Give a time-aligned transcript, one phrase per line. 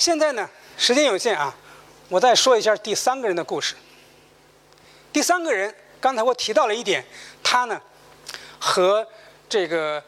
[0.00, 0.48] 现在呢，
[0.78, 1.54] 时间有限啊，
[2.08, 3.74] 我再说一下第三个人的故事。
[5.12, 7.04] 第三个人，刚才我提到了一点，
[7.42, 7.78] 他呢
[8.58, 9.06] 和
[9.46, 10.02] 这个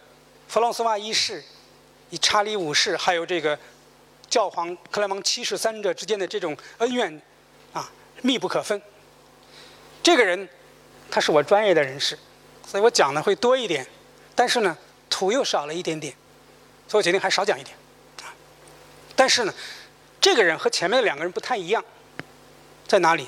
[0.49, 1.45] 弗朗索瓦一世、
[2.09, 3.59] 以查理五世，还有这个
[4.31, 7.21] 教皇克莱芒七世三者之间的这种恩怨
[7.75, 8.81] 啊，密不可分。
[10.03, 10.49] 这个人，
[11.11, 12.19] 他是我专业的人士，
[12.67, 13.87] 所以我讲的会多一点，
[14.35, 14.75] 但是呢，
[15.11, 16.15] 图又少了一点点，
[16.89, 17.77] 所以我决定还少讲一点。
[18.23, 18.33] 啊，
[19.15, 19.53] 但是呢。
[20.23, 21.85] 这个人和前面的两个人不太一样，
[22.87, 23.27] 在哪里？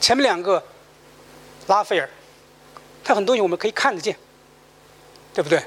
[0.00, 0.64] 前面两个
[1.66, 2.08] 拉斐尔，
[3.02, 4.16] 他很多东西我们可以看得见，
[5.34, 5.60] 对不对？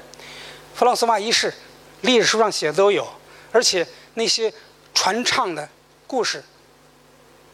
[0.74, 1.52] 弗朗索瓦一世，
[2.00, 3.06] 历史书上写的都有，
[3.52, 4.50] 而且那些
[4.94, 5.68] 传唱的
[6.06, 6.42] 故事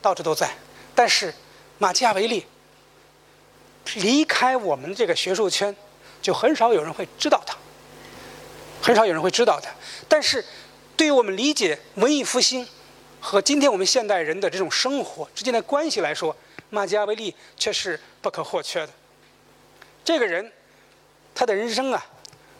[0.01, 0.48] 到处都在。
[0.95, 1.34] 但是
[1.78, 2.46] 马基雅维利
[3.96, 5.74] 离开我们这个学术圈，
[6.23, 7.56] 就很少有人会知道他，
[8.80, 9.68] 很少有人会知道他。
[10.09, 10.45] 但是。
[10.96, 12.66] 对于我们理解文艺复兴
[13.20, 16.34] 和今天我们现代人的这种生活之间的关系来说，
[16.71, 18.93] 马基雅维利却是不可或缺的。
[20.02, 20.51] 这个人，
[21.34, 22.04] 他的人生啊，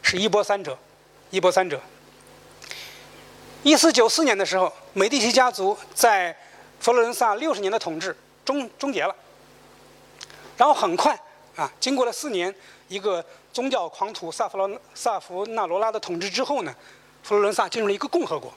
[0.03, 0.77] 是一波三折，
[1.31, 1.81] 一波三折。
[3.63, 6.35] 一四九四年的时候，美第奇家族在
[6.79, 9.15] 佛罗伦萨六十年的统治终终结了。
[10.57, 11.19] 然后很快
[11.55, 12.53] 啊，经过了四年
[12.87, 16.75] 一个宗教狂徒萨弗罗萨弗纳罗拉的统治之后呢。
[17.27, 18.53] 佛罗伦萨进入了一个共和国。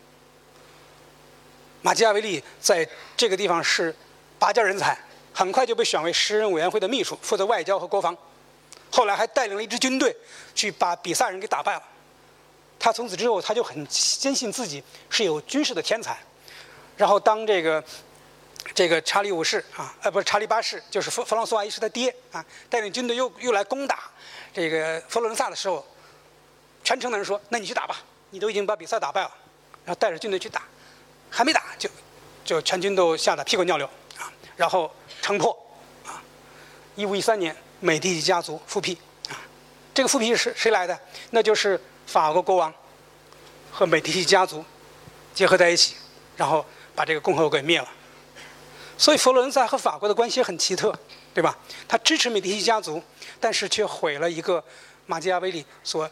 [1.83, 3.93] 马基雅维利在这个地方是
[4.39, 4.97] 拔尖人才，
[5.35, 8.17] 很快就被选为诗人委员会的秘书，负责外交和国防。
[8.93, 10.17] 后来还带领了一支军队
[10.55, 11.83] 去把比萨人给打败了。
[12.79, 16.17] 他从此之后他就很坚信自己是有军事的天才。
[16.97, 17.83] 然后当这个
[18.73, 24.09] 这个查理五世啊，呃，不是查理八世，就是弗弗朗索瓦一世的爹啊，带领军队又又来攻打
[24.55, 25.85] 这个佛罗伦萨的时候，
[26.85, 28.01] 全城的人说：“那你去打吧。”
[28.31, 29.31] 你都已经把比赛打败了，
[29.85, 30.63] 然后带着军队去打，
[31.29, 31.91] 还没打就，
[32.45, 33.87] 就全军都吓得屁滚尿流
[34.19, 34.31] 啊！
[34.57, 35.51] 然后城破
[36.07, 36.23] 啊！
[36.95, 38.97] 一五一三年，美第奇家族复辟
[39.29, 39.35] 啊！
[39.93, 40.99] 这个复辟是谁来的？
[41.31, 42.73] 那就是法国国王
[43.73, 44.65] 和美第奇家族
[45.35, 45.97] 结合在一起，
[46.37, 46.65] 然后
[46.95, 47.89] 把这个共和国给灭了。
[48.97, 50.97] 所以佛罗伦萨和法国的关系很奇特，
[51.35, 51.59] 对吧？
[51.89, 53.03] 他支持美第奇家族，
[53.41, 54.63] 但是却毁了一个
[55.07, 56.09] 马基亚维利所。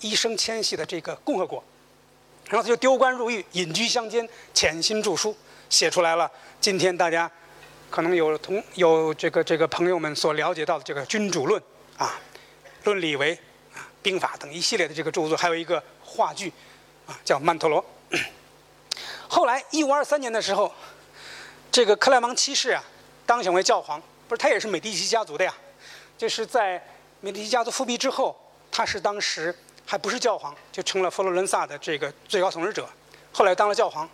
[0.00, 1.62] 一生迁徙的这个共和国，
[2.46, 5.36] 然后他就丢官入狱，隐居乡间，潜心著书，
[5.68, 6.30] 写出来了。
[6.60, 7.30] 今天大家
[7.90, 11.60] 可能有同有这个这个朋友们所了解到的这个《君主论》
[12.02, 12.18] 啊，
[12.84, 13.34] 《论理为》
[13.76, 16.52] 啊，《兵法》等一系列的这个著作，还有一个话剧
[17.06, 17.84] 啊，叫《曼陀罗》。
[19.28, 20.72] 后来一五二三年的时候，
[21.70, 22.82] 这个克莱芒七世啊
[23.26, 25.54] 当选为教皇，不是他也是美第奇家族的呀，
[26.16, 26.82] 就是在
[27.20, 28.38] 美第奇家族复辟之后，
[28.70, 29.54] 他是当时。
[29.90, 32.86] 还不是教皇，就成了佛罗伦萨的这个最高统治者。
[33.32, 34.06] 后来当了教皇，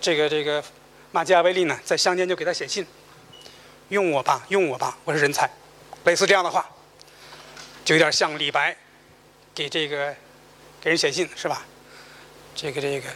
[0.00, 0.62] 这个这个
[1.10, 2.86] 马基亚维利呢，在乡间就给他写信
[3.90, 5.50] ：“用我吧，用我吧，我是人才。”
[6.06, 6.70] 类似这样的话，
[7.84, 8.76] 就有点像李白
[9.52, 10.14] 给这个
[10.80, 11.64] 给人写信是吧？
[12.54, 13.10] 这个这个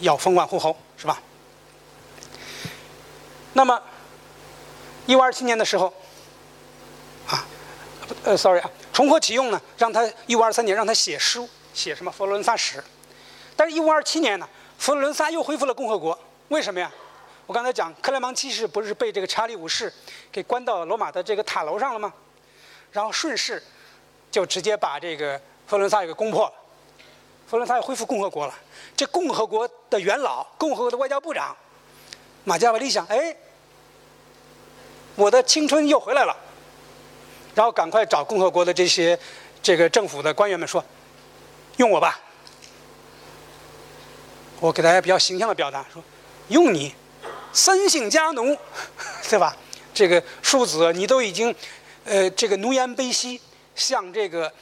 [0.00, 1.20] 要封万户侯是吧？
[3.52, 3.78] 那么
[5.04, 5.92] 一五二七年的时候，
[7.26, 7.44] 啊，
[8.24, 8.70] 呃，sorry 啊。
[8.98, 12.82] 重获启用呢，让他一五二三年让他写书，写什么佛罗伦萨史。
[13.54, 16.18] 但是，一五二七年呢，佛罗伦萨又恢复了共和国。
[16.48, 16.90] 为什么呀？
[17.46, 19.94] 我刚才讲，克莱芒七世不是被这个查理五世
[20.32, 22.12] 给关到罗马的这个塔楼上了吗？
[22.90, 23.62] 然后顺势
[24.32, 26.52] 就直接把这个佛罗伦萨给攻破了。
[27.46, 28.54] 佛罗伦萨又恢复共和国了。
[28.96, 31.56] 这共和国的元老，共和国的外交部长
[32.42, 33.36] 马加维利想：哎，
[35.14, 36.36] 我的青春又回来了。
[37.58, 39.18] 然后赶快找共和国的这些
[39.60, 40.84] 这个政府的官员们说
[41.78, 42.20] ：“用我吧。”
[44.60, 46.00] 我给大家比较形象的表达说
[46.50, 46.94] ：“用你，
[47.52, 48.56] 三姓家奴，
[49.28, 49.56] 对吧？
[49.92, 51.52] 这个庶子你都已经
[52.04, 53.40] 呃这个奴颜卑膝，
[53.74, 54.52] 向这个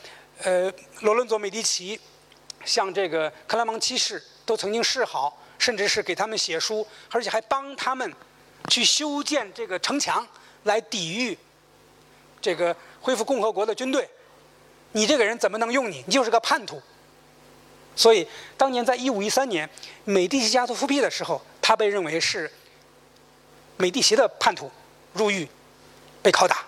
[0.43, 2.01] 呃罗伦佐美第奇，
[2.65, 8.11] 向这个克莱芒七世都曾经示好，甚至是给他们写书，而且还帮他们
[8.71, 10.27] 去修建这个城墙
[10.63, 11.39] 来抵御。”
[12.47, 14.09] 这个恢复共和国的军队，
[14.93, 16.05] 你这个人怎么能用你？
[16.07, 16.81] 你就是个叛徒。
[17.97, 19.69] 所以，当年在一五一三年
[20.05, 22.49] 美第奇家族复辟的时候，他被认为是
[23.77, 24.71] 美第奇的叛徒，
[25.13, 25.49] 入狱，
[26.23, 26.65] 被拷打。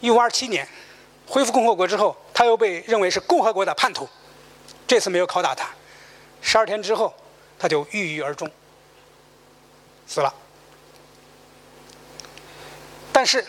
[0.00, 0.66] 一五二七年
[1.28, 4.08] 恢复共和国之后，他又被认为是共和国的叛徒，
[4.88, 5.70] 这次没有拷打他。
[6.40, 7.14] 十二天之后，
[7.60, 8.50] 他就郁郁而终，
[10.04, 10.34] 死了。
[13.12, 13.46] 但是。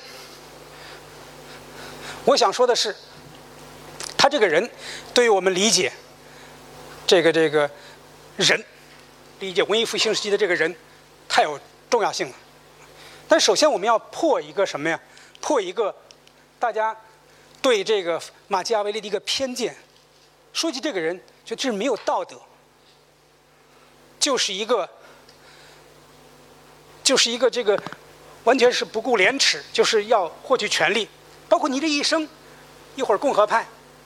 [2.25, 2.95] 我想说的是，
[4.17, 4.69] 他这个人
[5.13, 5.91] 对于我们理解
[7.05, 7.69] 这个这个
[8.37, 8.63] 人，
[9.39, 10.73] 理解文艺复兴时期的这个人，
[11.27, 11.59] 太有
[11.89, 12.35] 重要性了。
[13.27, 14.99] 但首先我们要破一个什么呀？
[15.41, 15.93] 破一个
[16.59, 16.95] 大家
[17.61, 19.75] 对这个马基雅维利的一个偏见。
[20.53, 22.39] 说起这个人，就这是没有道德，
[24.19, 24.89] 就是一个，
[27.03, 27.77] 就是一个这个，
[28.45, 31.09] 完全是不顾廉耻，就是要获取权力。
[31.53, 32.27] 包括你这一生，
[32.95, 33.63] 一会儿共和派，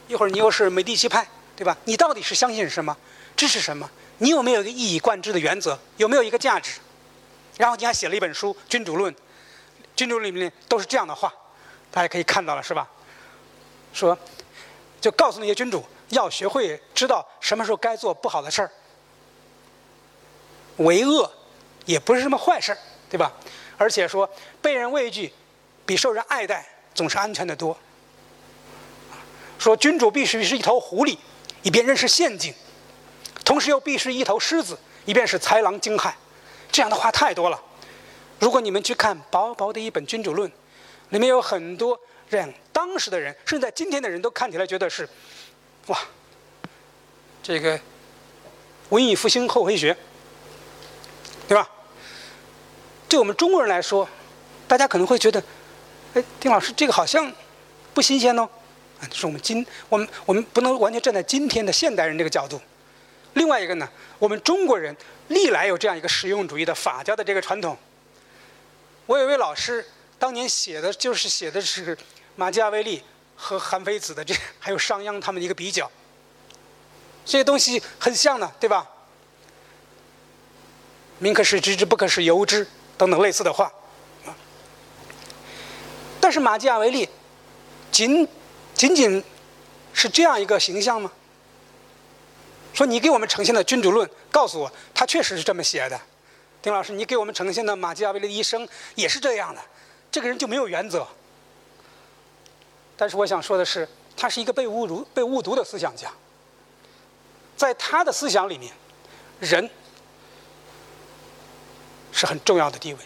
[0.10, 1.78] 一会儿你又是美第奇派，对吧？
[1.86, 2.94] 你到底是相信什么，
[3.38, 3.90] 支持什么？
[4.18, 5.80] 你有没有一个一以贯之的原则？
[5.96, 6.82] 有没有一个价值？
[7.56, 9.14] 然后你还写了一本书《君主论》，
[9.96, 11.34] 《君主论》里面都是这样的话，
[11.90, 12.86] 大家可以看到了，是吧？
[13.94, 14.18] 说，
[15.00, 15.82] 就告诉那些君主。
[16.10, 18.72] 要学会知道什么时候该做不好的事儿，
[20.84, 21.32] 为恶
[21.86, 22.78] 也不是什么坏事儿，
[23.10, 23.32] 对吧？
[23.78, 24.30] 而且说
[24.62, 25.34] 被人畏惧
[25.86, 26.66] 比受人爱戴
[26.98, 27.78] 总是安全的多。
[29.60, 31.16] 说君主必须是一头狐狸，
[31.62, 32.52] 以便认识陷阱；
[33.46, 36.12] 同时又必是一头狮子，以便使豺狼惊骇。
[36.72, 37.62] 这样的话太多了。
[38.40, 40.50] 如果你们去看薄薄的一本《君主论》，
[41.10, 42.00] 里面有很多
[42.30, 45.08] 让当时的人，甚至在今天的人都看起来觉得是。
[45.88, 46.00] 哇，
[47.44, 47.80] 这个
[48.90, 49.96] 文艺复兴后黑学，
[51.48, 51.70] 对吧？
[53.08, 54.08] 对我们中国人来说，
[54.68, 55.42] 大家可能会觉得，
[56.14, 57.32] 哎，丁老师这个好像
[57.94, 58.50] 不新鲜哦。
[59.00, 62.60] 啊，是我们今我们我们不能完全站在今天的现代人这个角度。
[63.34, 63.90] 另外一个呢，
[64.20, 64.96] 我们中国人
[65.28, 67.78] 历来有这样一个实用主义的法家的这个传统。
[69.06, 69.86] 我有一位老师，
[70.18, 71.98] 当年写的就是写的是
[72.36, 73.04] 马基雅维利。
[73.40, 75.88] 和韩非子的这还有商鞅他们的一个比较，
[77.24, 78.90] 这些东西很像的，对吧？
[81.20, 82.68] 民可使知之，不可使由之，
[82.98, 83.72] 等等类似的话。
[86.28, 87.08] 但是马基雅维利，
[87.90, 88.28] 仅
[88.74, 89.24] 仅仅
[89.94, 91.10] 是这样一个形象吗？
[92.74, 95.98] 说你给我们呈现的《君主论》，告诉我他确实是这么写的。
[96.62, 99.62] 丁老师，你给我们呈现的马基雅维利的一生也是这样的，
[100.12, 101.08] 这个人就没有原则。
[102.98, 103.88] 但是我想说的是，
[104.18, 106.12] 他是一个被误读、被误读的思想家。
[107.56, 108.74] 在他的思想里面，
[109.40, 109.70] 人
[112.12, 113.00] 是很重要的地位。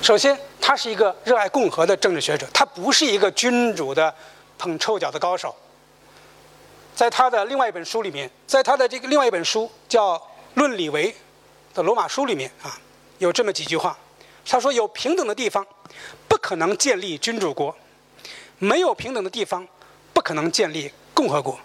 [0.00, 4.12] 首先，他是一个热爱共和的政治学者，他不是一个君主的
[4.56, 5.54] 捧臭脚的高手。
[6.94, 10.14] 在他的另外一本书里面，在他的这个另外一本书叫
[10.54, 11.14] 《论李维
[11.74, 12.78] 的罗马书》里面啊，
[13.18, 13.96] 有这么几句话。
[14.50, 15.66] 他说：“有平等的地方，
[16.26, 17.70] 不可能建立君主国；
[18.58, 19.68] 没有平等的地方，
[20.14, 21.60] 不可能建立共和国。”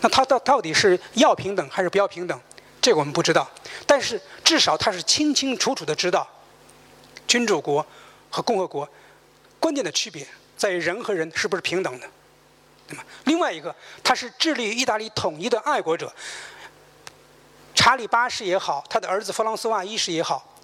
[0.00, 2.40] 那他到到底是要平等还是不要平等？
[2.80, 3.48] 这个我们不知道。
[3.86, 6.28] 但是至少他是清清楚楚的知道，
[7.26, 7.84] 君主国
[8.30, 8.88] 和共和国
[9.58, 10.26] 关键的区别
[10.56, 12.08] 在于人和人是不是平等的，
[12.88, 13.02] 那么？
[13.24, 16.12] 另外一个，他是致力于意大利统一的爱国者。
[17.74, 20.56] 查理八世也好，他的儿子弗朗索瓦一世也好，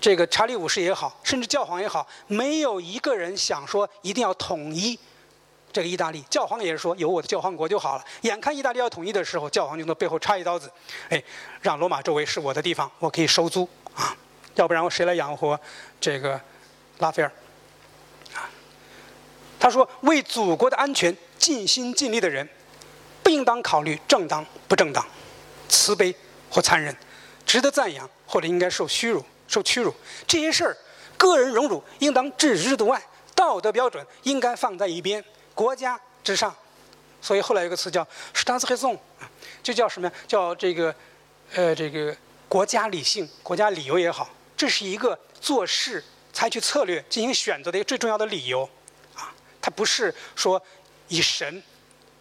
[0.00, 4.98] 这个查理五世也好，甚至教皇也好，没有一个人想说一定要统一
[5.72, 6.22] 这个意大利。
[6.30, 8.04] 教皇也是说有我的教皇国就好了。
[8.22, 10.70] 眼看意大利要统一的时候，教皇就从背后插一刀子，
[11.08, 11.22] 哎，
[11.60, 14.16] 让罗马周围是我的地方，我可以收租啊，
[14.54, 15.58] 要不然我谁来养活
[16.00, 16.40] 这个
[16.98, 17.32] 拉斐尔？
[18.34, 18.48] 啊，
[19.58, 22.48] 他说为祖国的安全尽心尽力的人，
[23.22, 25.04] 不应当考虑正当不正当，
[25.68, 26.14] 慈悲。
[26.52, 26.92] 或残忍，
[27.46, 29.94] 值得赞扬，或者应该受屈辱、受屈辱。
[30.26, 30.76] 这些事儿，
[31.16, 33.00] 个人荣辱应当置之度外，
[33.36, 35.24] 道德标准应该放在一边，
[35.60, 36.56] 国家之上。
[37.20, 38.02] 所以后来有个词叫
[38.32, 38.98] s t a t s r a i s o n
[39.62, 40.14] 就叫什么呀？
[40.26, 40.94] 叫这个，
[41.52, 42.16] 呃，这个
[42.48, 46.02] 国家理性、国家理由也好，这是一个做事、
[46.32, 48.62] 采取策略、进行选择的一个最重要的理由。
[49.14, 50.62] 啊，它不是说
[51.08, 51.62] 以神，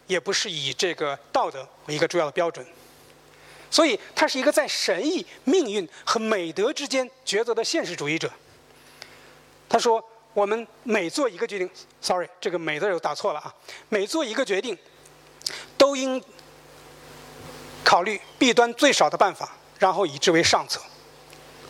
[0.08, 2.68] 也不是以这个道德为一个主要的标准。
[3.72, 8.30] 所以，他是一个在神意、命运和美德之间抉择的现实主义者。
[9.70, 10.04] 他说
[10.40, 11.70] ：“我们每做一个决定
[12.00, 13.54] ，sorry，这个‘每’字又打错了啊。
[13.90, 14.78] 每做一个决定，
[15.78, 16.24] 都应
[17.84, 20.80] 考虑弊端最少的办法，然后以之为上策。”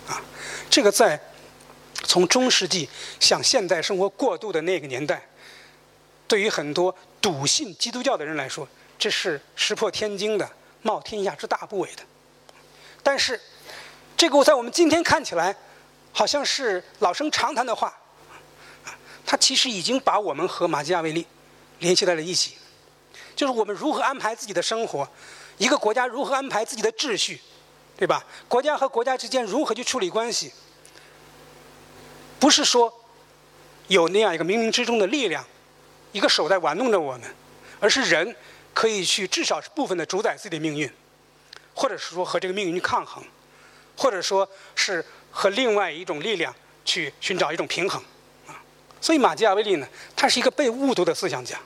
[0.07, 0.21] 啊，
[0.69, 1.19] 这个在
[2.03, 2.87] 从中世纪
[3.19, 5.27] 向现代生活过渡的那个年代，
[6.27, 8.67] 对于很多笃信基督教的人来说，
[8.99, 10.47] 这是石破天惊的。
[10.83, 12.03] 冒天下之大不韪的，
[13.01, 13.41] 但是，
[14.15, 15.53] 这个在我们今天看起来，
[16.13, 17.98] 好像是老生常谈的话，
[19.29, 21.23] 他其实已经把我们和马基雅维利
[21.77, 22.57] 联系在了一起，
[23.35, 25.07] 就是我们如何安排自己的生活，
[25.59, 27.39] 一个国家如何安排自己的秩序，
[27.95, 28.25] 对吧？
[28.47, 30.51] 国家和国家之间如何去处理关系，
[32.39, 32.91] 不是说
[33.87, 35.45] 有那样一个冥冥之中的力量，
[36.11, 37.35] 一个手在玩弄着我们，
[37.79, 38.35] 而是人
[38.73, 40.91] 可以去至少是部分的主宰自己的命运，
[41.75, 43.23] 或者是说和这个命运去抗衡，
[43.95, 46.51] 或者说是和另外一种力量
[46.83, 48.03] 去寻找一种平衡，
[49.01, 51.59] 所以马基雅维利呢，他是一个被误读的思想家。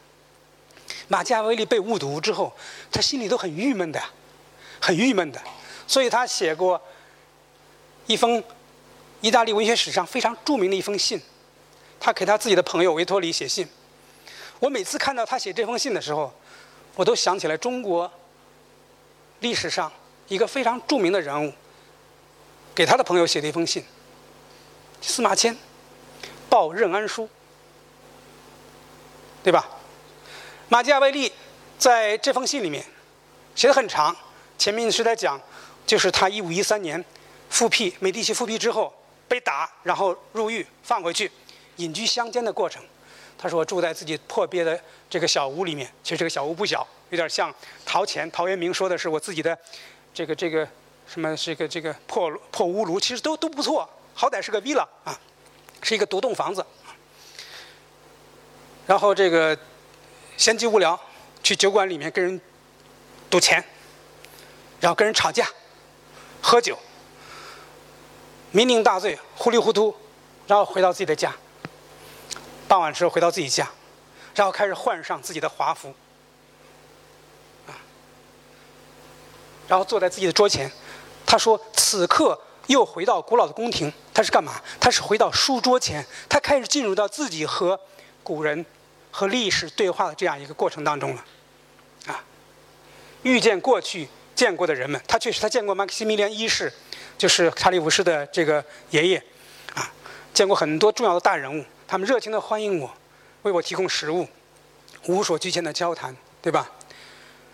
[1.08, 2.54] 马基雅维利被误读之后，
[2.92, 4.02] 他心里都很郁闷的，
[4.80, 5.42] 很郁闷的，
[5.88, 6.82] 所以他写过
[8.06, 8.44] 一封
[9.22, 11.22] 意大利文学史上非常著名的一封信，
[12.00, 13.68] 他给他自己的朋友维托里写信。
[14.60, 16.34] 我每次看到他写这封信的时候，
[16.96, 18.10] 我都想起来中国
[19.40, 19.92] 历史上
[20.30, 21.52] 一个非常著名的人物
[22.74, 23.84] 给他的朋友写的一封信。
[25.02, 25.56] 司马迁
[26.54, 27.28] 报任安书，
[29.42, 29.68] 对吧？
[30.70, 31.32] 马基雅维利
[31.80, 32.86] 在这封信里面
[33.56, 34.16] 写的很长，
[34.56, 35.42] 前面是在讲，
[35.84, 37.04] 就是他一五一三年
[37.50, 38.94] 复辟美第奇复辟之后
[39.28, 41.32] 被打，然后入狱放回去，
[41.78, 42.84] 隐居乡间的过程。
[43.36, 44.80] 他说住在自己破瘪的
[45.10, 47.52] 这个小屋里面，其实这个小屋不小，有点像
[47.84, 49.58] 陶潜陶渊明说的是我自己的
[50.14, 50.70] 这个这个
[51.08, 55.20] 什么这个这个破破屋炉，其实都都不错，好歹是个 villa 啊，
[55.84, 56.66] 是一个独栋房子。
[58.88, 59.58] 然后这个
[60.36, 61.00] 闲极无聊，
[61.44, 62.42] 去酒馆里面跟人
[63.30, 63.64] 赌钱，
[64.80, 65.48] 然后跟人吵架，
[66.42, 66.78] 喝酒，
[68.54, 69.96] 酩酊大醉，糊里糊涂，
[70.48, 71.34] 然后回到自己的家。
[72.68, 73.70] 傍晚时候回到自己家，
[74.34, 75.94] 然后开始换上自己的华服，
[77.68, 77.72] 啊，
[79.68, 80.72] 然后坐在自己的桌前。
[81.26, 84.62] 他说：“此刻又回到古老的宫廷，他是干嘛？
[84.80, 87.80] 他是回到书桌前，他开始进入到自己和
[88.22, 88.66] 古人
[89.12, 91.26] 和历史对话的这样一个过程当中了，
[92.08, 92.24] 啊，
[93.24, 95.02] 遇见过去见过的人们。
[95.08, 96.72] 他确实他见过马克西米连一世，
[97.18, 99.24] 就是查理五世的这个爷爷，
[99.74, 99.92] 啊，
[100.34, 102.92] 见过很多重要的大人物。”他们热情地欢迎我，
[103.44, 104.28] 为我提供食物，
[105.08, 106.72] 无所拘牵的交谈，对吧？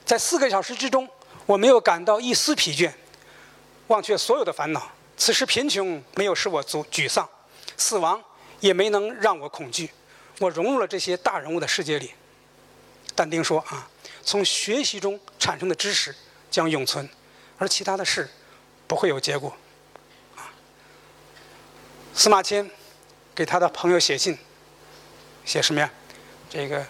[0.05, 1.07] 在四个小时之中，
[1.45, 2.91] 我没有感到一丝疲倦，
[3.87, 4.91] 忘却所有的烦恼。
[5.19, 7.29] 此时贫穷没有使我沮沮丧，
[7.77, 8.19] 死亡
[8.59, 9.91] 也没能让我恐惧。
[10.39, 12.11] 我融入了这些大人物的世界里。
[13.13, 13.87] 但丁说：“啊，
[14.23, 16.15] 从学习中产生的知识
[16.49, 17.07] 将永存，
[17.59, 18.27] 而其他的事
[18.87, 19.55] 不会有结果。”
[20.35, 20.49] 啊，
[22.15, 22.67] 司马迁。
[23.35, 24.37] 给他的朋友写信，
[25.45, 25.89] 写什么呀？
[26.49, 26.85] 这个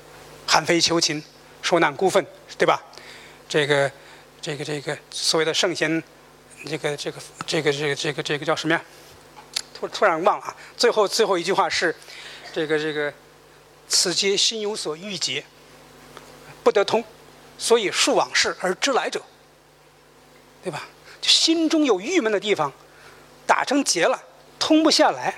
[0.47, 1.23] 韩非求琴，
[1.61, 2.25] 受难孤愤，
[2.57, 2.83] 对吧？
[3.47, 3.91] 这个，
[4.41, 6.01] 这个，这个所谓的圣贤，
[6.65, 8.81] 这个，这个，这个，这个，这个，这个叫什么呀？
[9.73, 10.55] 突突然忘了。
[10.75, 11.95] 最后最后一句话是，
[12.53, 13.13] 这个这个，
[13.87, 15.43] 此皆心有所郁结，
[16.63, 17.03] 不得通，
[17.57, 19.21] 所以述往事而知来者，
[20.63, 20.87] 对吧？
[21.21, 22.71] 就心中有郁闷的地方，
[23.45, 24.21] 打成结了，
[24.57, 25.35] 通不下来。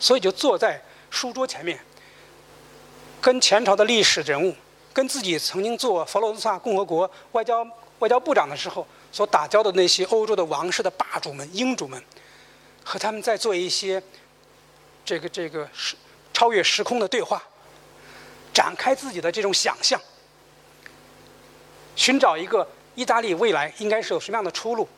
[0.00, 1.78] 所以就坐在书桌前面，
[3.20, 4.54] 跟前朝的历史人物，
[4.92, 7.66] 跟自己曾经做佛罗伦萨共和国外交
[8.00, 12.02] 外交部长的时候所打交的那些欧洲的王室的霸主们、英主们，
[12.82, 14.02] 和他们在做一些
[15.04, 15.94] 这个这个时
[16.32, 17.40] 超越时空的对话，
[18.52, 20.00] 展开自己的这种想象，
[21.94, 24.88] 寻找一个意大利未来应该是有什么样的出路。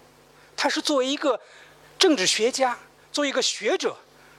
[0.56, 1.38] 他是作为一个
[1.98, 2.74] 政治学家，
[3.12, 3.94] 作为一个学者。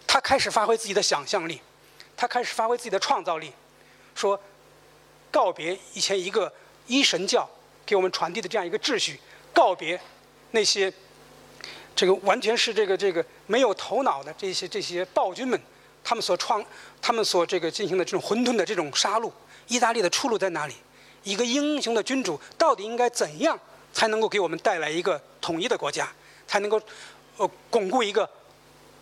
[0.08, 1.62] 他开始发挥自己的想象力，
[2.16, 3.52] 他开始发挥自己的创造力，
[4.16, 4.42] 说
[5.30, 6.52] 告别以前一个
[6.88, 7.48] 一神教
[7.86, 9.20] 给我们传递的这样一个秩序，
[9.58, 10.00] 告别
[10.52, 10.94] 那些
[11.96, 15.60] 这个完全是这个这个没有头脑的这些这些暴君们，
[16.04, 16.64] 他们所创
[17.02, 19.32] 他们所这个进行的这种混沌的这种杀戮，
[19.68, 20.76] 意大利的出路在哪里？
[21.24, 23.60] 一个英雄的君主到底应该怎样
[23.92, 26.08] 才能够给我们带来一个统一的国家，
[26.46, 26.80] 才能够
[27.38, 28.30] 呃巩固一个？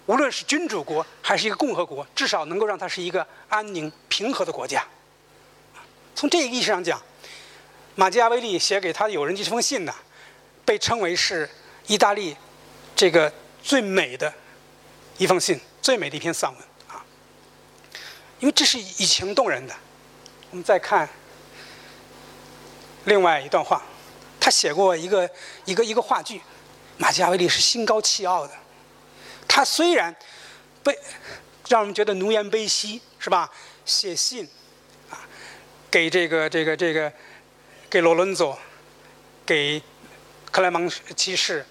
[0.05, 4.87] 无论是君主国还是一个共和国，至少能够让它是一个安宁平和的国家。
[6.15, 7.01] 从这个意义上讲，
[7.95, 9.93] 马基雅维利写给他的友人这封信呢，
[10.65, 11.49] 被称为是
[11.87, 12.35] 意大利
[12.95, 13.31] 这个
[13.63, 14.33] 最美的
[15.17, 17.05] 一封信，最美的一篇散文啊。
[18.39, 19.75] 因为这是以情动人的。
[20.51, 21.07] 我们再看
[23.05, 23.83] 另外一段话，
[24.39, 25.29] 他写过一个
[25.65, 26.41] 一个一个话剧，
[26.97, 28.53] 马基雅维利是心高气傲的。
[29.47, 30.15] 他虽然
[30.83, 30.97] 被
[31.67, 33.51] 让人们觉得奴颜卑膝，是吧？
[33.85, 34.47] 写信
[35.11, 35.21] 啊，
[35.91, 37.11] 给这个这个这个
[37.89, 38.57] 给罗伦佐，
[39.45, 39.81] 给
[40.55, 41.65] 克莱芒七世，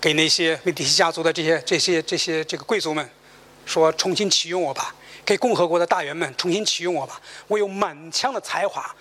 [0.00, 3.08] 给那些美第奇家族的这些这些这些这个贵族们，
[3.64, 4.92] 说重新启用我吧，
[5.24, 7.20] 给共和国的大员们重新启用我吧。
[7.46, 8.92] 我有满腔的才华，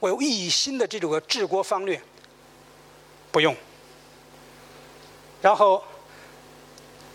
[0.00, 1.98] 我有一心的这种治国方略，
[3.32, 3.56] 不用。
[5.40, 5.82] 然后。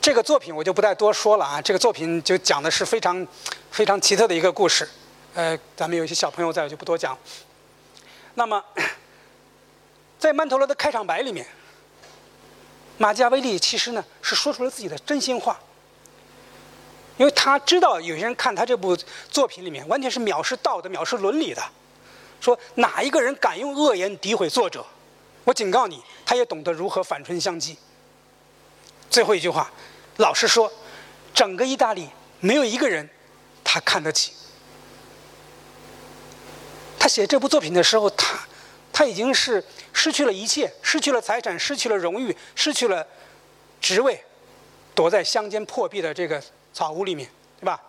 [0.02, 3.28] 这个作品我就不再多说了啊，这个作品就讲的是非常
[3.70, 4.90] 非常奇特的一个故事，
[5.36, 7.16] 呃，咱们有些小朋友在，我就不多讲。
[8.34, 8.64] 那么，
[10.22, 11.44] 在曼陀罗的开场白里面，
[13.00, 15.60] 马基雅维利其实呢是说出了自己的真心话，
[17.18, 18.96] 因为他知道有些人看他这部
[19.32, 21.64] 作品里面完全是藐视道德、藐视伦理的，
[22.40, 24.86] 说哪一个人敢用恶言诋毁作者，
[25.44, 27.76] 我警告你，他也懂得如何反唇相讥。
[29.10, 29.72] 最后一句话，
[30.18, 30.72] 老实说，
[31.34, 32.08] 整个意大利
[32.40, 33.10] 没有一个人
[33.64, 34.34] 他看得起。
[37.00, 38.38] 他写这部作品的时候，他
[39.02, 43.08] 他已经是失去了一切，失去了财产，失去了荣誉，失去了
[43.82, 44.24] 职位，
[44.94, 46.40] 躲在乡间破壁的这个
[46.72, 47.28] 草屋里面，
[47.60, 47.82] 对吧？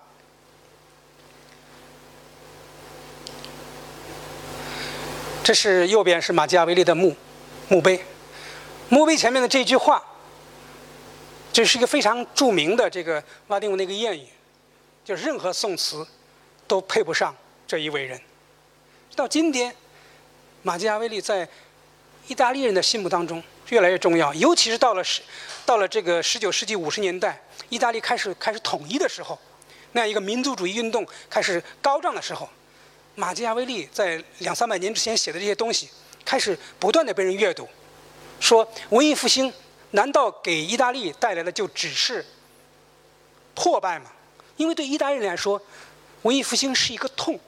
[5.45, 7.15] 这是右边是马基亚维利的墓
[7.69, 8.03] 墓碑，
[8.89, 10.03] 墓碑前面的这句话，
[11.53, 14.27] 这是一个非常著名的这个拉丁文的一个谚语，
[15.05, 16.07] 就是任何宋词
[16.67, 18.19] 都配不上这一伟人。
[19.15, 19.77] 到今天，
[20.65, 21.49] 马基雅维利在
[22.29, 25.21] 意大利人的心目当中越来越重要，尤其是到了十
[25.67, 29.37] 到了这个十九世纪五十年代，意大利开始开始统一的时候，
[29.93, 32.49] 那样一个民族主义运动开始高涨的时候，
[33.17, 35.89] 马基雅维利在两三百年之前写的这些东西，
[36.25, 37.69] 开始不断的被人阅读，
[38.39, 39.53] 说文艺复兴
[39.91, 42.25] 难道给意大利带来的就只是
[43.55, 44.13] 破败吗？
[44.57, 45.61] 因为对意大利人来说，
[46.23, 47.41] 文艺复兴是一个痛，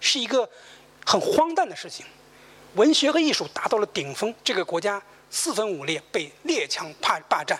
[0.00, 0.50] 是一个。
[1.06, 2.06] 很荒诞的事情，
[2.74, 5.00] 文学和艺术达到了顶峰，这个国家
[5.30, 7.58] 四分五裂，被列强霸霸占。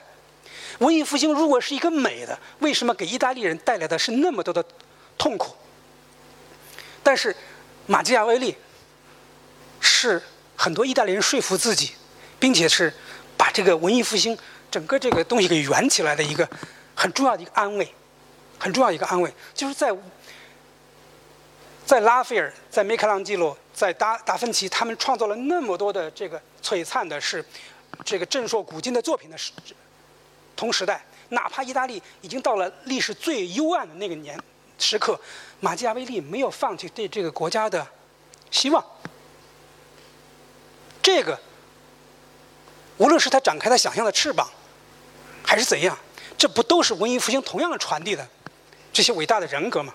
[0.78, 4.64] 文艺复兴如果是一个美的，为什么给意大利人带来的是那么多的
[5.16, 5.54] 痛苦？
[7.02, 7.34] 但是
[7.86, 8.56] 马基雅维利
[9.80, 10.20] 是
[10.56, 11.92] 很多意大利人说服自己，
[12.40, 12.92] 并且是
[13.36, 14.36] 把这个文艺复兴
[14.70, 16.48] 整个这个东西给圆起来的一个
[16.94, 17.88] 很重要的一个安慰，
[18.58, 19.96] 很重要的一个安慰，就是在。
[21.86, 27.44] 在拉斐尔、在米开朗基罗、在达达芬奇，他们创造了那么多的这个璀璨的、是
[28.04, 29.52] 这个震烁古今的作品的时
[30.56, 34.38] 同时代，哪怕意大利已经到了历史最幽暗的那个年
[34.78, 35.20] 时刻，
[35.60, 37.86] 马基雅维利没有放弃对这个国家的
[38.50, 38.82] 希望。
[41.02, 41.38] 这个，
[42.96, 44.48] 无论是他展开他想象的翅膀，
[45.42, 45.98] 还是怎样，
[46.38, 48.26] 这不都是文艺复兴同样传递的
[48.90, 49.92] 这些伟大的人格吗？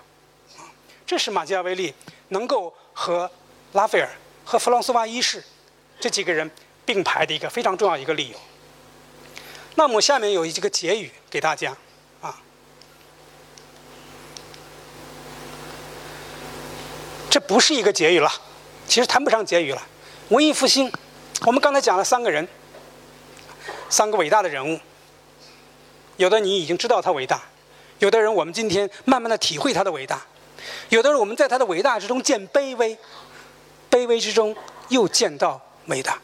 [1.10, 1.92] 这是马基雅维利
[2.28, 3.28] 能够和
[3.72, 4.08] 拉斐尔
[4.44, 5.42] 和弗朗索瓦一世
[5.98, 6.48] 这几个人
[6.84, 8.38] 并排的一个非常重要一个理由。
[9.74, 11.76] 那么下面有一个结语给大家
[12.22, 12.40] 啊，
[17.28, 18.30] 这不是一个结语了，
[18.86, 19.82] 其实谈不上结语了。
[20.28, 20.92] 文艺复兴，
[21.44, 22.46] 我们刚才讲了三个人，
[23.88, 24.78] 三个伟大的人物，
[26.18, 27.42] 有的你已经知道他伟大，
[27.98, 30.24] 有的人我们今天慢慢的体会他的伟大。
[30.88, 32.96] 有的时候，我们在他的伟大之中见卑微，
[33.90, 34.54] 卑微之中
[34.88, 36.18] 又见到伟大。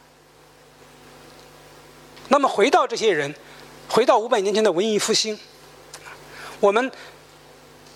[2.29, 3.35] 那么，回到这些人，
[3.89, 5.39] 回到五百年前的文艺复兴，
[6.61, 6.91] 我们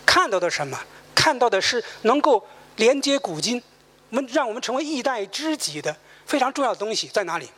[0.06, 0.78] 看到的什么？
[1.14, 3.62] 看到的是能够连接古今，
[4.08, 7.50] 我们让我们成为一代知己的非常重要的东西在哪里？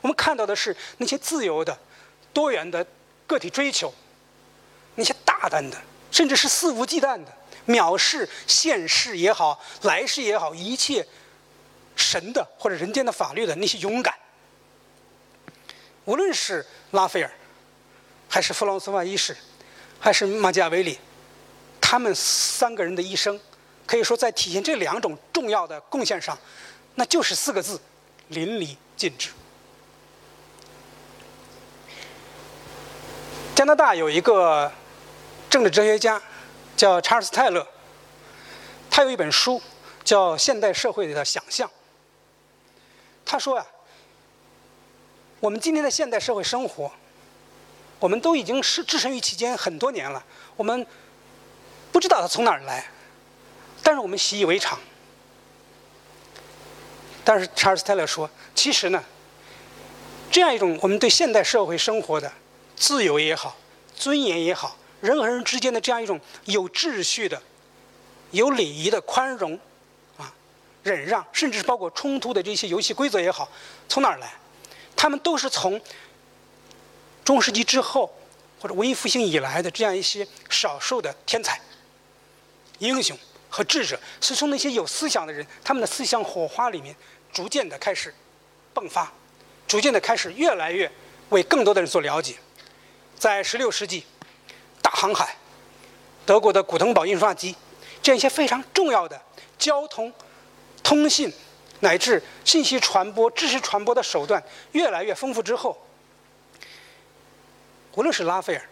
[0.00, 1.76] 我们看到的是那些自由的、
[2.32, 2.86] 多元的
[3.26, 3.92] 个体追求，
[4.94, 5.76] 那些大胆的，
[6.12, 7.32] 甚至是肆无忌惮的。
[7.68, 11.06] 藐视现世也好，来世也好，一切
[11.94, 14.14] 神的或者人间的法律的那些勇敢，
[16.06, 17.30] 无论是拉斐尔，
[18.26, 19.36] 还是弗朗索瓦一世，
[20.00, 20.98] 还是马基雅维里，
[21.78, 23.38] 他们三个人的一生，
[23.86, 26.38] 可以说在体现这两种重要的贡献上，
[26.94, 27.78] 那就是四个字：
[28.28, 29.28] 淋漓尽致。
[33.54, 34.72] 加拿大有一个
[35.50, 36.22] 政治哲学家。
[36.78, 37.66] 叫查尔斯·泰勒，
[38.88, 39.60] 他有一本书
[40.04, 41.68] 叫《现代社会的想象》。
[43.26, 43.66] 他说呀，
[45.40, 46.92] 我们今天的现代社会生活，
[47.98, 50.86] 我们都已经是置身于其间很多年了，我们
[51.90, 52.88] 不知道它从哪儿来，
[53.82, 54.78] 但是我们习以为常。
[57.24, 59.02] 但是查尔斯·泰勒说，其实呢，
[60.30, 62.32] 这样一种我们对现代社会生活的
[62.76, 63.56] 自由也好，
[63.96, 64.76] 尊严也好。
[65.00, 67.40] 人和人之间的这样一种有秩序的、
[68.32, 69.58] 有礼仪的宽容，
[70.16, 70.32] 啊，
[70.82, 73.48] 忍让，甚至是包括冲突的这些游戏规则也好，
[73.88, 74.32] 从哪儿来？
[74.96, 75.80] 他们都是从
[77.24, 78.12] 中世纪之后
[78.60, 81.60] 或者文艺复兴以来的这样一些少数的天才、
[82.80, 83.16] 英雄
[83.48, 86.96] 和智者，是从那些有思想的人他们的思想火花里面
[87.32, 88.12] 逐渐的开始
[88.74, 89.12] 迸发，
[89.68, 90.90] 逐渐的开始越来越
[91.28, 92.34] 为更多的人所了解。
[93.16, 94.04] 在十六世纪。
[94.82, 95.36] 大航海，
[96.24, 97.54] 德国的古腾堡印刷机，
[98.02, 99.20] 这样一些非常重要的
[99.58, 100.12] 交通、
[100.82, 101.32] 通信
[101.80, 105.76] 乃至信息传播、知识传播的手段越来越丰富之后，
[107.94, 108.62] 无论是拉斐尔，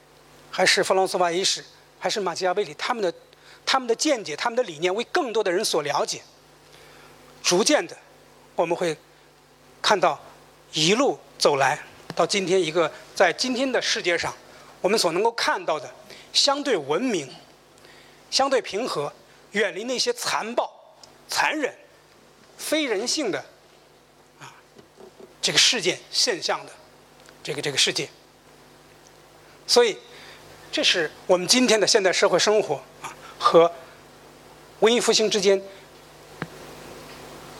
[0.50, 1.64] 还是弗朗索瓦一世，
[1.98, 3.12] 还是马基雅维里，他们的
[3.64, 6.22] 他们的见解、他们的理念为更多的人所了解，
[7.42, 7.96] 逐渐的，
[8.54, 8.96] 我们会
[9.82, 10.20] 看到
[10.72, 11.78] 一路走来
[12.14, 14.34] 到今天一个在今天的世界上，
[14.86, 15.92] 我们所能够看到的
[16.32, 17.28] 相对文明、
[18.30, 19.12] 相对平和。
[19.50, 20.70] 远离那些残暴、
[21.28, 21.74] 残忍、
[22.58, 23.38] 非人性的
[24.38, 24.54] 啊
[25.40, 26.72] 这个事件现象的
[27.42, 28.08] 这个这个世界，
[29.66, 29.96] 所以
[30.70, 33.72] 这是我们今天的现代社会生活啊和
[34.80, 35.60] 文艺复兴之间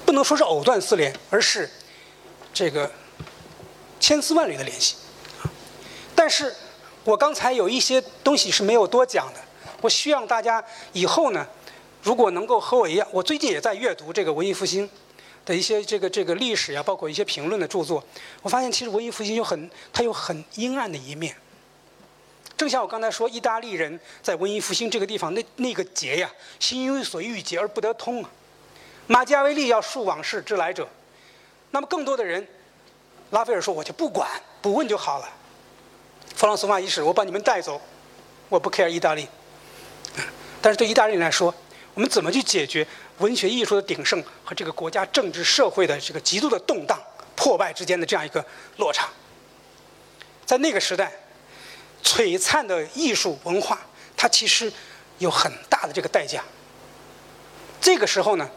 [0.05, 1.71] 不能说是藕断丝连，而是
[2.53, 2.93] 这个
[3.99, 4.97] 千丝万缕的联系。
[6.15, 6.55] 但是
[7.07, 9.41] 我刚才有一些东西是没有多讲的，
[9.81, 11.47] 我希望大家以后呢。
[12.03, 14.89] 如果能够和我一样，我最近也在阅读这个文艺复兴
[15.45, 18.01] 的一些这个这个历史呀，包括一些评论的著作。
[18.43, 21.35] 我发现其实文艺复兴有很它有很阴暗的一面。
[22.57, 28.31] 正像我刚才说，意大利人在文艺复兴这个地方那那个结呀，心有所欲结而不得通啊。
[29.09, 30.89] 马基雅维利要述往事之来者，
[31.73, 32.47] 那么更多的人，
[33.31, 34.31] 拉斐尔说我就不管
[34.63, 35.29] 不问就好了。
[36.37, 37.81] 弗朗索瓦一世，我把你们带走，
[38.51, 39.27] 我不 care 意大利。
[40.61, 41.53] 但是对意大利人来说，
[41.95, 42.87] 我们怎么去解决
[43.19, 47.03] 文学艺术的鼎盛和这个国家政治社会的这个极度的动荡
[47.35, 48.45] 破败之间的这样一个
[48.77, 49.09] 落差？
[50.45, 51.11] 在那个时代，
[52.03, 53.81] 璀璨的艺术文化，
[54.15, 54.71] 它其实
[55.17, 56.45] 有很大的这个代价。
[57.81, 58.51] 这个时候呢，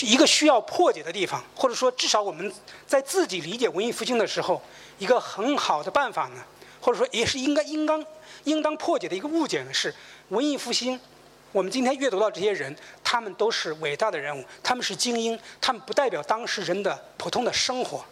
[0.00, 2.50] 一个需要破解的地方，或者说至少我们
[2.86, 4.62] 在自己理解文艺复兴的时候，
[4.96, 6.42] 一个很好的办法呢，
[6.84, 8.04] 或者说也是应该应当
[8.44, 9.94] 应当破解的一个误解呢，是
[10.28, 11.00] 文艺复兴。
[11.50, 18.04] 我们今天阅读到这些人，他们都是伟大的人物，他们是精英，他们不代表当时人的普通的生活。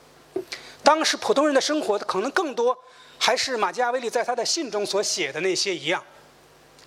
[0.83, 2.75] 当时普通人的生活可能更多，
[3.19, 6.03] 还是马基雅维利在他的信中所写的那些一样，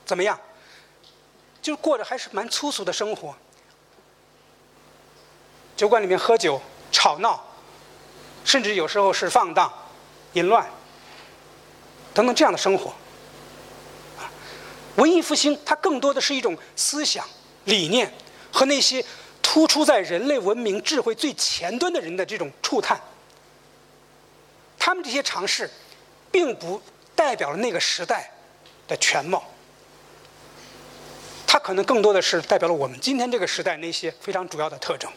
[0.07, 0.39] 怎么样？
[1.61, 3.35] 就过着还是蛮粗俗的生活，
[5.77, 6.59] 酒馆里面喝酒、
[6.91, 7.45] 吵闹，
[8.43, 9.71] 甚至有时候是放荡、
[10.33, 10.67] 淫乱
[12.15, 12.89] 等等这样的生活。
[14.17, 14.25] 啊
[14.95, 17.23] 文艺复兴，它更多的是一种思想
[17.65, 18.11] 理念
[18.51, 19.05] 和那些
[19.43, 22.99] 突出在人类文明智慧最前端的人的这种触探。
[24.79, 25.69] 他们这些尝试，
[26.31, 26.81] 并不
[27.15, 28.31] 代表了那个时代
[28.87, 29.43] 的全貌。
[31.45, 35.11] 它可能更多的是代表了我们今天这个时代那些非常主要的特征。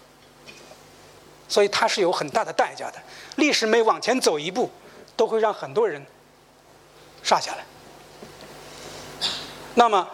[1.49, 3.03] 所以它是有很大的代价的。
[3.37, 4.71] 历史每往前走一步，
[5.17, 6.05] 都会让很多人
[7.29, 7.65] 傻下来。
[9.75, 10.09] 那么，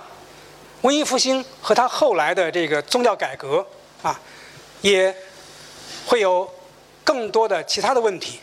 [0.82, 3.64] 文艺复兴和他后来的这个宗教改革
[4.02, 4.20] 啊，
[4.82, 5.14] 也
[6.06, 6.52] 会有
[7.04, 8.40] 更多的其他的问题。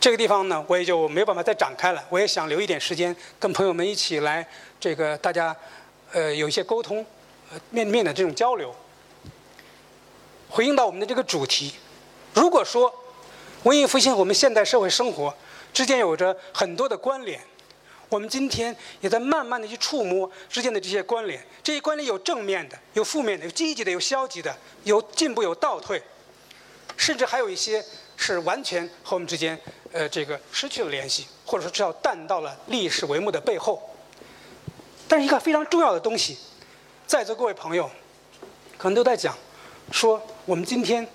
[0.00, 2.02] 这个地方呢，我也就没有办法再展开了。
[2.08, 4.48] 我也想留一点时间，跟朋友们一起来
[4.80, 5.54] 这个大家
[6.12, 7.04] 呃有一些沟通，
[7.52, 8.74] 呃面面的这种交流。
[10.48, 11.74] 回应到我们的这个主题，
[12.32, 12.92] 如果说
[13.64, 15.34] 文艺复兴我们现代社会生活
[15.72, 17.40] 之间有着很多的关联。
[18.08, 24.54] 我们今天也在慢慢的去触摸之间的这些关联，这些关联有正面的，有负面的，有积极的，有消极的，
[24.84, 26.02] 有进步，有倒退，
[26.94, 27.82] 甚至还有一些
[28.18, 29.58] 是完全和我们之间，
[29.92, 33.82] 呃，这个失去了联系，或者说至少淡到了历史帷幕的背后。
[35.08, 36.36] 但是一个非常重要的东西，
[37.06, 37.90] 在座各位朋友，
[38.76, 39.34] 可能都在讲，
[39.90, 41.08] 说我们今天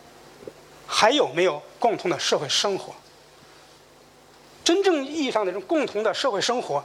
[0.88, 2.96] 还有没有共同的社会生活？
[4.68, 6.84] 真正意义上的这种共同的社会生活，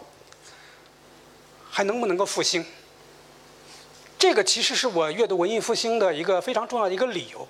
[1.68, 2.64] 还能不能够复兴？
[4.16, 7.48] 这个其实是我阅读文艺复兴的一个非常重要的一个理由。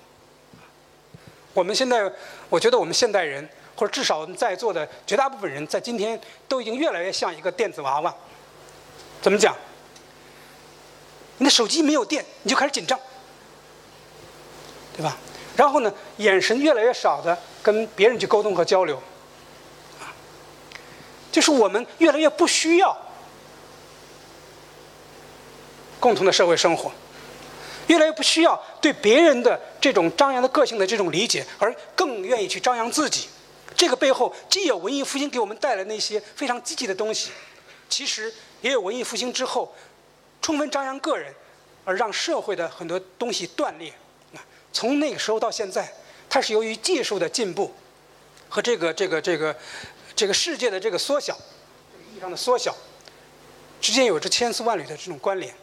[1.53, 2.11] 我们现在，
[2.49, 8.11] 我觉得我们现代人，或者至少在座的绝大部分人，在今天都已经越来越像一个电子娃娃。
[9.21, 9.55] 怎么讲？
[11.37, 12.99] 你的手机没有电，你就开始紧张，
[14.97, 15.15] 对吧？
[15.55, 18.99] 然后呢，眼神越来越少的跟别人去沟通和交流。
[21.33, 22.95] 就是我们越来越不需要
[25.99, 26.91] 共同的社会生活，
[27.87, 33.27] 越来越不需要对别人的这种张扬的个性的这种理解，而更愿意去张扬自己。
[33.75, 37.31] 这个背后既有文艺复兴给我们带来那些非常积极的东西，
[37.89, 39.73] 其实也有文艺复兴之后
[40.39, 41.33] 充分张扬个人，
[41.83, 43.91] 而让社会的很多东西断裂。
[44.71, 45.91] 从那个时候到现在，
[46.29, 47.73] 它是由于技术的进步
[48.49, 49.55] 和这个这个这个。
[50.15, 51.33] 这个世界的这个缩小，
[52.11, 52.75] 意义上的缩小，
[53.81, 55.53] 之间有着千丝万缕的这种关联，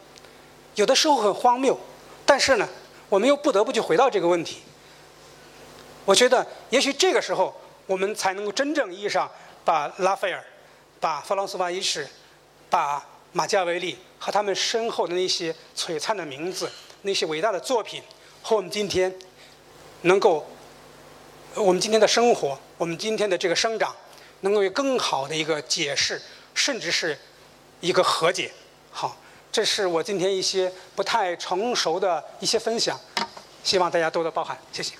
[0.75, 1.77] 有的时候很荒谬，
[2.25, 2.67] 但是呢，
[3.09, 4.61] 我们又不得不去回到这个问题。
[6.03, 9.29] 我觉得，也许这个时候，我们才能够真正意义上
[9.63, 10.43] 把拉斐尔、
[10.99, 12.07] 把弗朗索瓦一世、
[12.69, 16.69] 把马加维利和他们身后的那些璀璨的名字、
[17.03, 18.01] 那些伟大的作品，
[18.41, 19.13] 和我们今天
[20.01, 20.45] 能够，
[21.53, 23.95] 我们今天的生活，我们今天的这个生长，
[24.41, 26.21] 能够有更好的一个解释，
[26.53, 27.17] 甚至是
[27.79, 28.51] 一个和解。
[28.91, 29.17] 好，
[29.51, 32.99] 这是我今天一些不太成熟的一些分享，
[33.63, 34.93] 希望大家多多包涵，谢谢。